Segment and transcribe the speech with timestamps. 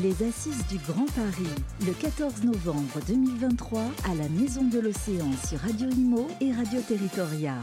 [0.00, 1.52] Les Assises du Grand Paris,
[1.86, 7.56] le 14 novembre 2023, à la Maison de l'Océan sur Radio Imo et Radio Territoria.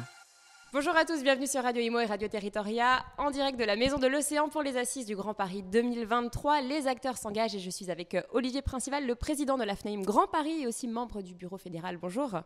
[0.71, 3.97] Bonjour à tous, bienvenue sur Radio Imo et Radio Territoria, en direct de la Maison
[3.97, 6.62] de l'Océan pour les Assises du Grand Paris 2023.
[6.62, 10.27] Les acteurs s'engagent et je suis avec euh, Olivier Principal, le président de l'AFNAIM Grand
[10.27, 11.98] Paris et aussi membre du bureau fédéral.
[11.98, 12.41] Bonjour.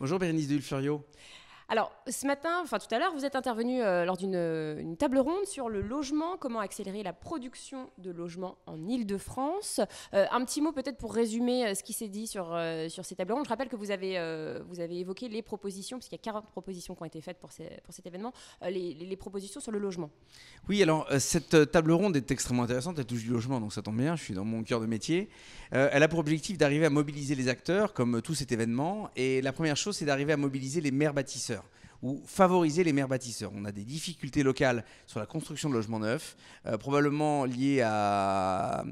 [0.00, 1.04] Bonjour Bérénice de Furio.
[1.70, 5.44] Alors, ce matin, enfin tout à l'heure, vous êtes intervenu euh, lors d'une table ronde
[5.44, 9.82] sur le logement, comment accélérer la production de logements en Ile-de-France.
[10.14, 13.16] Euh, un petit mot peut-être pour résumer euh, ce qui s'est dit sur, sur ces
[13.16, 13.44] tables rondes.
[13.44, 14.14] Je rappelle que vous avez,
[14.66, 17.50] vous avez évoqué les propositions, puisqu'il y a 40 propositions qui ont été faites pour,
[17.84, 20.10] pour cet événement, les, les, propositions sur le logement.
[20.70, 23.98] Oui, alors cette table ronde est extrêmement intéressante, elle touche du logement, donc ça tombe
[23.98, 25.28] bien, je suis dans mon cœur de métier.
[25.70, 29.52] elle a pour objectif d'arriver à mobiliser les acteurs, comme tout cet événement, et la
[29.52, 31.57] première chose, c'est d'arriver à mobiliser les maires bâtisseurs
[32.02, 33.52] ou favoriser les maires bâtisseurs.
[33.54, 38.84] On a des difficultés locales sur la construction de logements neufs, euh, probablement liées à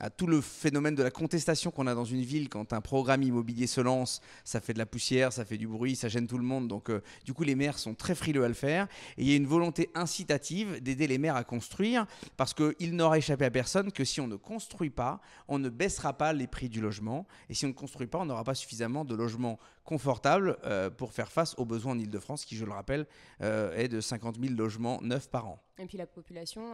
[0.00, 3.22] à tout le phénomène de la contestation qu'on a dans une ville quand un programme
[3.22, 6.38] immobilier se lance, ça fait de la poussière, ça fait du bruit, ça gêne tout
[6.38, 6.66] le monde.
[6.66, 9.32] Donc euh, du coup les maires sont très frileux à le faire et il y
[9.32, 13.92] a une volonté incitative d'aider les maires à construire parce qu'il n'aura échappé à personne
[13.92, 17.54] que si on ne construit pas, on ne baissera pas les prix du logement et
[17.54, 21.30] si on ne construit pas, on n'aura pas suffisamment de logements confortables euh, pour faire
[21.30, 23.06] face aux besoins en Ile-de-France qui, je le rappelle,
[23.42, 25.62] euh, est de 50 000 logements neufs par an.
[25.78, 26.72] Et puis la population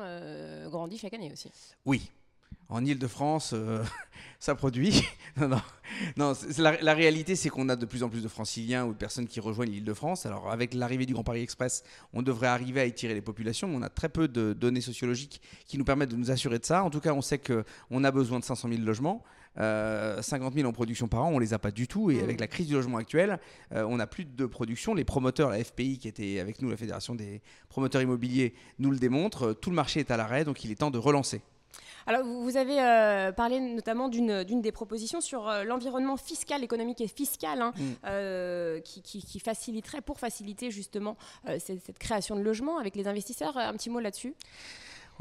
[0.68, 1.50] grandit chaque année aussi.
[1.84, 2.10] Oui,
[2.70, 3.82] en Ile-de-France, euh,
[4.38, 5.02] ça produit.
[5.36, 5.60] non, non.
[6.16, 9.26] non la, réalité, c'est qu'on a de plus en plus de franciliens ou de personnes
[9.26, 10.24] qui rejoignent l'Île-de-France.
[10.24, 13.76] Alors, avec l'arrivée du Grand Paris Express, on devrait arriver à étirer les populations, mais
[13.76, 16.84] on a très peu de données sociologiques qui nous permettent de nous assurer de ça.
[16.84, 19.22] En tout cas, on sait qu'on a besoin de 500 000 logements.
[19.56, 22.12] 50 euh, 000 en production par an, on les a pas du tout.
[22.12, 22.24] Et mmh.
[22.24, 23.40] avec la crise du logement actuel,
[23.74, 24.94] euh, on n'a plus de production.
[24.94, 28.98] Les promoteurs, la FPI qui était avec nous, la Fédération des promoteurs immobiliers, nous le
[28.98, 29.52] démontrent.
[29.54, 31.42] Tout le marché est à l'arrêt, donc il est temps de relancer.
[32.06, 37.08] Alors, vous avez euh, parlé notamment d'une des propositions sur euh, l'environnement fiscal, économique et
[37.08, 37.82] fiscal, hein, mm.
[38.06, 41.16] euh, qui, faciliterait, pour faciliter justement
[41.58, 43.56] cette, création de logements avec les investisseurs.
[43.56, 44.34] Un petit mot là-dessus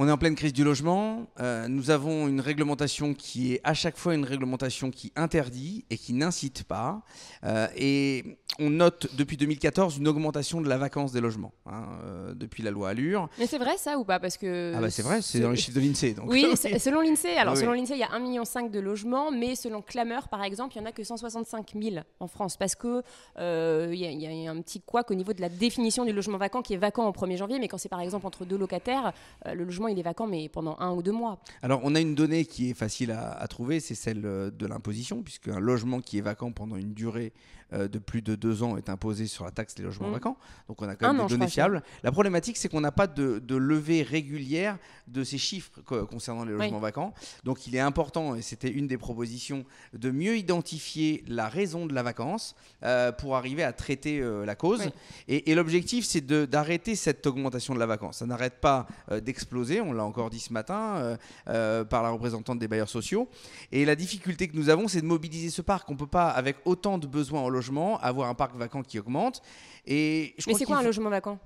[0.02, 1.28] on est en pleine crise du logement.
[1.42, 5.98] Euh, nous avons une réglementation qui est à chaque fois une réglementation qui interdit et
[5.98, 7.02] qui n'incite pas.
[7.44, 8.24] Euh, et
[8.60, 12.72] on note depuis 2014 une augmentation de la vacance des logements hein, euh, depuis la
[12.72, 13.28] loi Allure.
[13.40, 14.22] Mais c'est vrai ça ou pas?
[14.22, 16.16] Parce que ah bah c'est vrai, c'est dans les chiffres de l'Insee.
[16.26, 16.46] Oui,
[16.80, 17.38] selon l'Insee.
[17.38, 20.78] Alors selon l'Insee, il y a 1,5 million de logements, mais selon Clameur, par exemple,
[20.78, 23.04] il n'y en a que 165 000 en France parce que
[23.38, 26.74] il y, a un petit couac au niveau de la définition du logement vacant qui
[26.74, 29.12] est vacant au 1er janvier, mais quand c'est par exemple entre deux locataires,
[29.46, 31.40] le logement il est vacant, mais pendant un ou deux mois.
[31.62, 35.22] Alors, on a une donnée qui est facile à, trouver, c'est celle euh, de l'imposition,
[35.24, 37.34] puisque un logement qui est vacant pendant une durée
[37.72, 40.14] de plus de deux ans est imposé sur la taxe des logements mmh.
[40.14, 40.38] vacants.
[40.68, 41.84] Donc, on a quand même des données fiables.
[42.04, 46.80] La problématique, c'est qu'on n'a pas de, levée régulière de ces chiffres concernant les logements
[46.80, 47.14] vacants.
[47.44, 51.94] Donc, il est important, et c'était une des propositions, de mieux identifier la raison de
[51.94, 54.90] la vacance euh, pour arriver à traiter la cause.
[55.28, 58.18] Et, et l'objectif, c'est d'arrêter cette augmentation de la vacance.
[58.18, 58.88] Ça n'arrête pas
[59.22, 59.82] d'exploser.
[59.82, 63.30] On l'a encore dit ce matin euh, euh, par la représentante des bailleurs sociaux.
[63.72, 65.90] Et la difficulté que nous avons, c'est de mobiliser ce parc.
[65.90, 69.00] On ne peut pas, avec autant de besoins en logement, avoir un parc vacant qui
[69.00, 69.42] augmente.
[69.86, 71.40] Et Mais c'est quoi un logement vacant?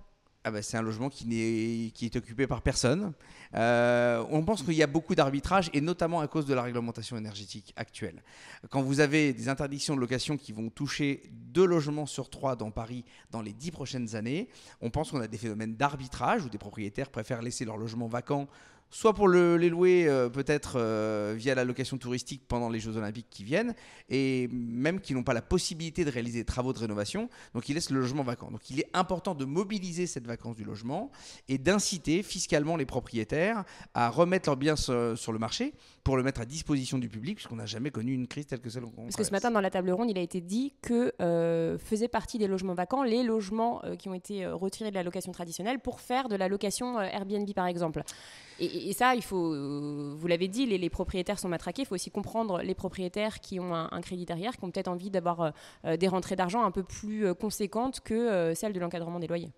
[0.45, 3.13] Ah bah, c'est un logement qui, est, qui est occupé par personne.
[3.55, 7.15] Euh, on pense qu'il y a beaucoup d'arbitrage, et notamment à cause de la réglementation
[7.15, 8.21] énergétique actuelle.
[8.69, 12.71] Quand vous avez des interdictions de location qui vont toucher deux logements sur trois dans
[12.71, 14.49] Paris dans les dix prochaines années,
[14.81, 18.47] on pense qu'on a des phénomènes d'arbitrage où des propriétaires préfèrent laisser leur logement vacant
[18.93, 23.25] soit pour les louer euh, peut-être euh, via la location touristique pendant les Jeux Olympiques
[23.29, 23.73] qui viennent,
[24.07, 27.73] et même qui n'ont pas la possibilité de réaliser des travaux de rénovation, donc ils
[27.73, 28.51] laissent le logement vacant.
[28.51, 31.11] Donc il est important de mobiliser cette vacance du logement
[31.49, 33.63] et d'inciter fiscalement les propriétaires
[33.95, 37.55] à remettre leurs biens sur, le marché pour le mettre à disposition du public, puisqu'on
[37.55, 39.69] n'a jamais connu une crise telle que celle qu'on Parce que ce matin, dans la
[39.69, 43.81] table ronde, il a été dit que euh, faisaient partie des logements vacants les logements
[43.97, 47.67] qui ont été retirés de la location traditionnelle pour faire de la location Airbnb, par
[47.67, 48.03] exemple.
[48.59, 51.83] Et, ça, il faut, euh, vous l'avez dit, les, propriétaires sont matraqués.
[51.83, 55.09] Il faut aussi comprendre les propriétaires qui ont un, crédit derrière, qui ont peut-être envie
[55.09, 55.51] d'avoir euh,
[55.85, 59.51] euh, des rentrées d'argent un peu plus conséquentes que celles de l'encadrement des loyers.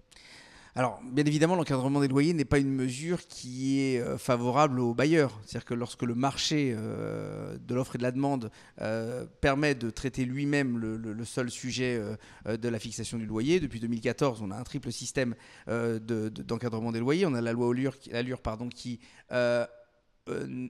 [0.77, 4.93] Alors, bien évidemment, l'encadrement des loyers n'est pas une mesure qui est euh, favorable aux
[4.93, 5.39] bailleurs.
[5.45, 8.51] C'est-à-dire que lorsque le marché euh, de l'offre et de la demande
[8.81, 11.99] euh, permet de traiter lui-même le, seul sujet
[12.45, 15.33] de la fixation du loyer, depuis 2014, on a un triple système
[15.67, 17.25] d'encadrement des loyers.
[17.25, 17.73] On a la loi
[18.13, 18.99] Allure, pardon, qui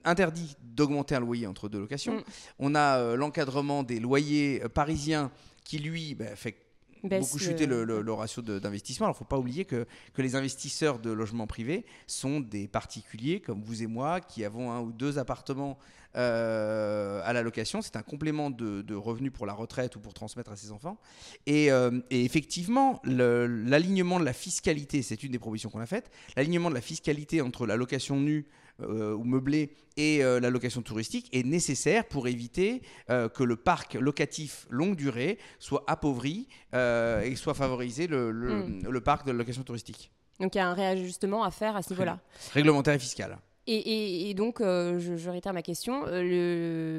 [0.04, 2.16] interdit d'augmenter un loyer entre deux locations.
[2.16, 2.22] Mm.
[2.60, 5.30] On a l'encadrement des loyers parisiens
[5.64, 6.65] qui, lui, bah, fait
[7.02, 9.06] beaucoup chuté le, ratio d'investissement.
[9.06, 12.68] Alors, il ne faut pas oublier que, que les investisseurs de logements privés sont des
[12.68, 15.78] particuliers comme vous et moi qui avons un ou deux appartements
[16.16, 17.82] euh, à la location.
[17.82, 20.98] C'est un complément de, revenus pour la retraite ou pour transmettre à ses enfants.
[21.44, 26.10] Et, euh, et effectivement, l'alignement de la fiscalité, c'est une des propositions qu'on a faites,
[26.36, 30.82] l'alignement de la fiscalité entre la location nue euh, ou meublé et euh, la location
[30.82, 37.34] touristique est nécessaire pour éviter euh, que le parc locatif longue durée soit appauvri et
[37.36, 38.88] soit favorisé le, hmm.
[38.88, 40.10] le, parc de location touristique.
[40.40, 42.18] Donc il y a un réajustement à faire à ce niveau-là.
[42.52, 43.38] Réglementaire et fiscal.
[43.68, 46.04] Et, donc, euh, je, réitère ma question.
[46.06, 46.22] Euh,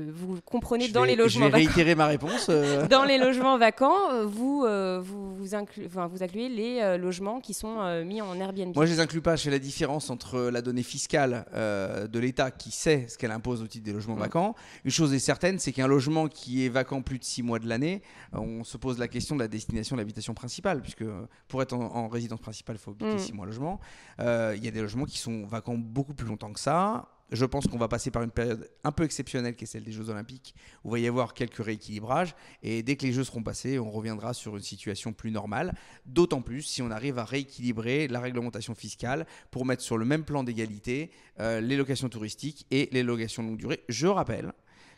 [0.06, 1.58] le, vous comprenez dans les logements vacants.
[1.58, 2.48] Je vais réitérer ma réponse.
[2.50, 2.88] Euh.
[2.90, 4.66] dans les logements vacants, vous,
[5.02, 8.76] vous, vous, vous, incluez les logements qui sont mis en Airbnb.
[8.76, 9.38] Moi, je les inclus pas.
[9.38, 13.62] Je fais la différence entre la donnée fiscale de l'État qui sait ce qu'elle impose
[13.62, 14.54] au titre des logements vacants.
[14.84, 17.68] Une chose est certaine, c'est qu'un logement qui est vacant plus de six mois de
[17.68, 18.02] l'année,
[18.34, 21.06] on se pose la question de la destination de l'habitation principale, puisque
[21.48, 23.20] pour être en, résidence principale, il faut habiter mm.
[23.20, 23.80] six mois logement.
[24.20, 27.10] Il y a des logements qui sont vacants beaucoup plus longtemps que ça.
[27.30, 29.92] Je pense qu'on va passer par une période un peu exceptionnelle qui est celle des
[29.92, 30.56] Jeux Olympiques,
[30.86, 32.36] où il va y avoir quelques rééquilibrages.
[32.64, 35.76] Et dès que les Jeux seront passés, on reviendra sur une situation plus normale.
[36.06, 40.24] D'autant plus si on arrive à rééquilibrer la réglementation fiscale pour mettre sur le même
[40.24, 41.12] plan d'égalité
[41.42, 43.84] euh, les locations touristiques et les locations longue durée.
[43.90, 44.54] Je rappelle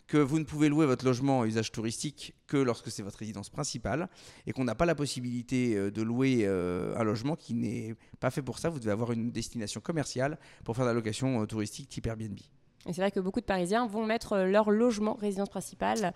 [0.10, 3.50] que vous ne pouvez louer votre logement à usage touristique que lorsque c'est votre résidence
[3.50, 4.10] principale
[4.48, 8.32] et qu'on n'a pas la possibilité euh, de louer euh, un logement qui n'est pas
[8.32, 8.70] fait pour ça.
[8.70, 12.40] Vous devez avoir une destination commerciale pour faire de la location euh, touristique type Airbnb.
[12.88, 16.14] Et c'est vrai que beaucoup de Parisiens vont mettre leur logement résidence principale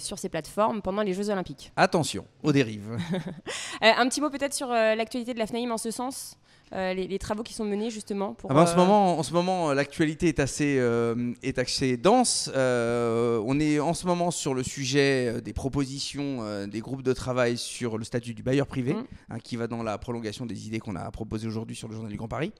[0.00, 1.72] sur ces plateformes pendant les Jeux Olympiques.
[1.76, 2.98] Attention aux dérives.
[3.80, 6.36] un petit mot peut-être sur l'actualité de la FNAIM en ce sens?
[6.72, 8.50] Euh, les, travaux qui sont menés justement pour.
[8.50, 11.96] Ah ben, en ce euh, moment, en ce moment, l'actualité est assez euh, est assez
[11.96, 12.50] dense.
[12.54, 17.98] on est en ce moment sur le sujet des propositions des groupes de travail sur
[17.98, 19.04] le statut du bailleur privé, mmh.
[19.30, 22.10] hein, qui va dans la prolongation des idées qu'on a proposées aujourd'hui sur le journal
[22.10, 22.52] du Grand Paris.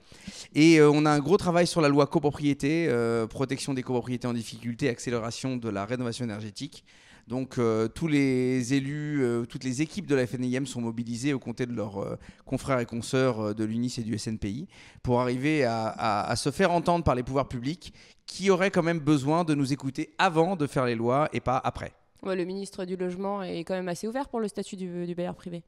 [0.55, 2.89] Et on a un gros travail sur la loi copropriété,
[3.31, 6.85] protection des copropriétés en difficulté, accélération de la rénovation énergétique.
[7.27, 11.39] Donc euh, tous les élus, euh, toutes les équipes de la FNIM sont mobilisées aux
[11.39, 14.69] côtés de leurs euh, confrères et consoeurs de l'UNIS et du SNPI
[15.03, 17.95] pour arriver à, se faire entendre par les pouvoirs publics
[18.27, 21.61] qui auraient quand même besoin de nous écouter avant de faire les lois et pas
[21.63, 21.93] après.
[22.23, 25.63] le ministre du Logement est quand même assez ouvert pour le statut du, bailleur privé.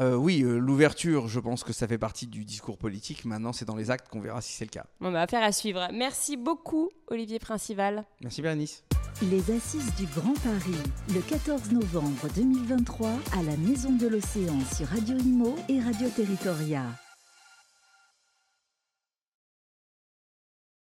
[0.00, 3.24] oui, l'ouverture, je pense que ça fait partie du discours politique.
[3.24, 4.86] Maintenant, c'est dans les actes qu'on verra si c'est le cas.
[5.00, 5.88] On va faire à suivre.
[5.92, 8.04] Merci beaucoup, Olivier Principal.
[8.22, 8.85] Merci, Bérénice.
[9.22, 10.76] Les Assises du Grand Paris,
[11.14, 16.82] le 14 novembre 2023 à la Maison de l'Océan sur Radio Imo et Radio Territoria.